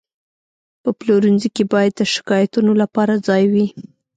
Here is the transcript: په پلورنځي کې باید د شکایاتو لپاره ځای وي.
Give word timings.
په 0.83 0.89
پلورنځي 0.99 1.49
کې 1.55 1.63
باید 1.73 1.93
د 1.95 2.01
شکایاتو 2.13 2.59
لپاره 2.81 3.13
ځای 3.27 3.43
وي. 3.51 3.65